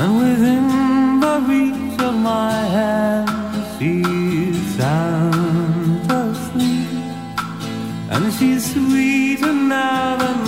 [0.00, 3.28] and within the reach of my hand
[3.78, 6.88] she's sound asleep,
[8.10, 10.43] and she's sweeter now than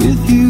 [0.00, 0.49] with you.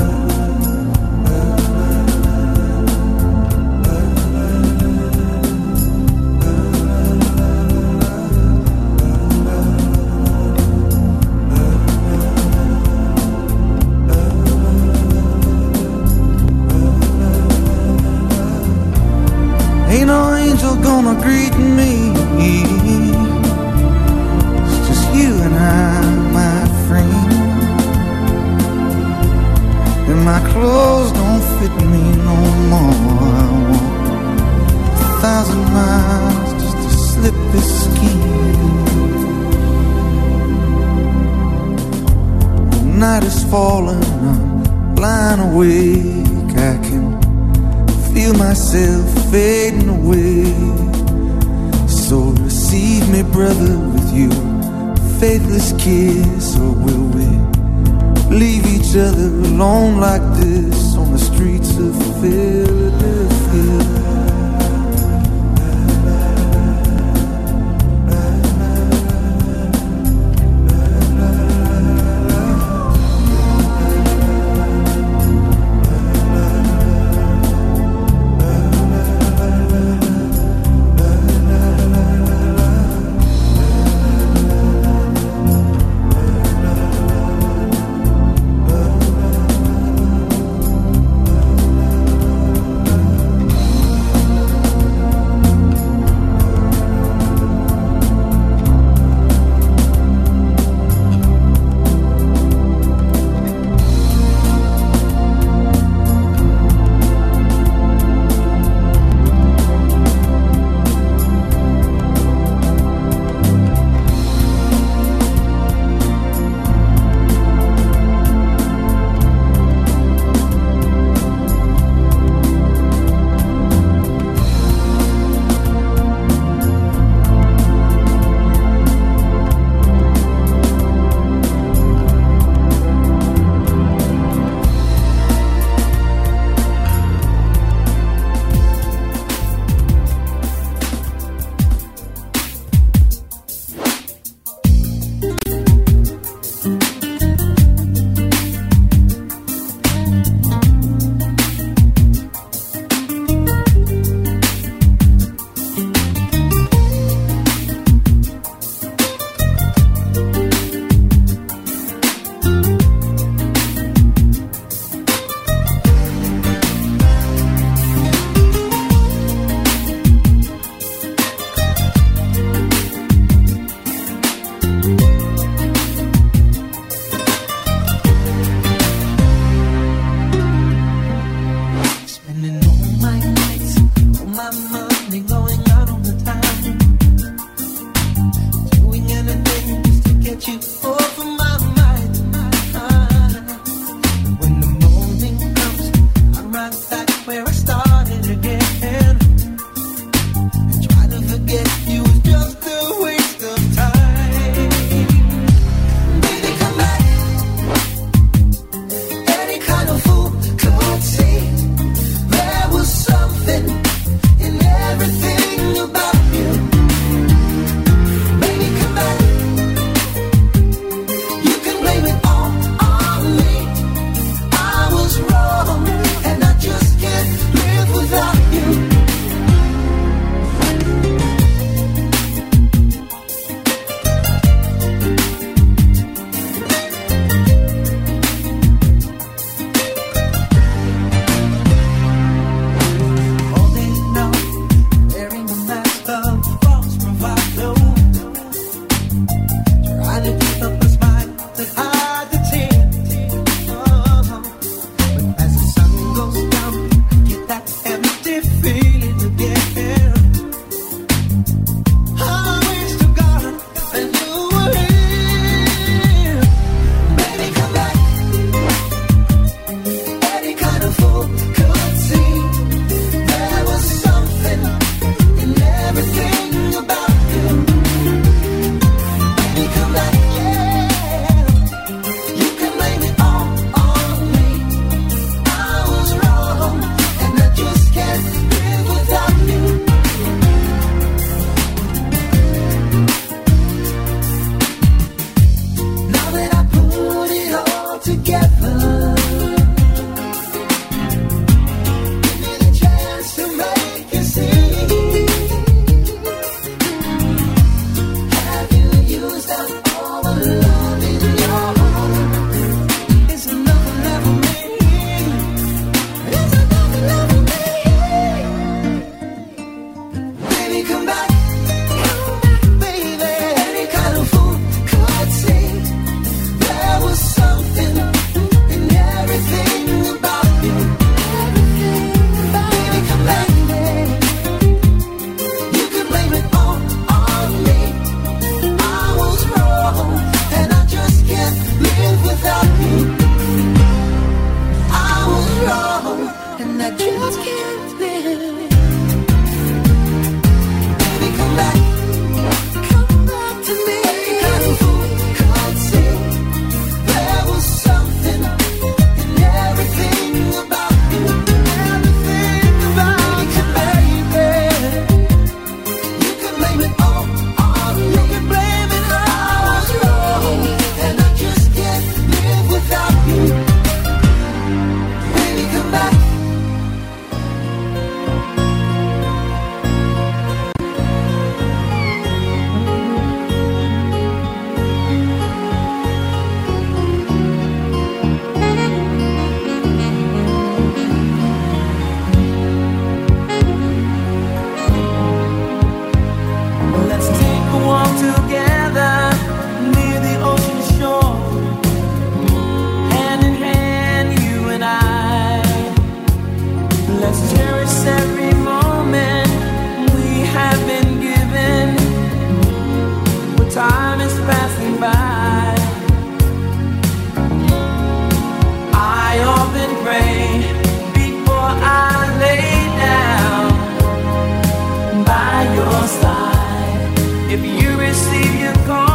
[427.53, 429.10] If you receive your call